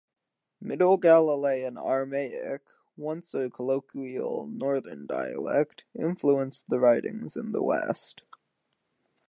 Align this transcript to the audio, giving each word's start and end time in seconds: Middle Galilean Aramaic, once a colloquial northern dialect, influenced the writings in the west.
Middle 0.59 0.97
Galilean 0.97 1.77
Aramaic, 1.77 2.61
once 2.97 3.35
a 3.35 3.51
colloquial 3.51 4.47
northern 4.47 5.05
dialect, 5.05 5.83
influenced 5.93 6.67
the 6.71 6.79
writings 6.79 7.37
in 7.37 7.51
the 7.51 7.61
west. 7.61 8.23